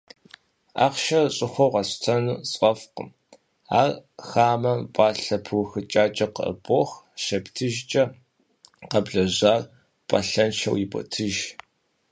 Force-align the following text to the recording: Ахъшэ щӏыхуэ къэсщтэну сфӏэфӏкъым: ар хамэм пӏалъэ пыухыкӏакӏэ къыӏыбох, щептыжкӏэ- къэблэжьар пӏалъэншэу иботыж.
Ахъшэ 0.85 1.19
щӏыхуэ 1.35 1.65
къэсщтэну 1.73 2.41
сфӏэфӏкъым: 2.49 3.09
ар 3.79 3.91
хамэм 4.27 4.79
пӏалъэ 4.95 5.37
пыухыкӏакӏэ 5.45 6.27
къыӏыбох, 6.35 6.91
щептыжкӏэ- 7.23 8.03
къэблэжьар 8.89 9.61
пӏалъэншэу 10.09 10.77
иботыж. 10.83 11.35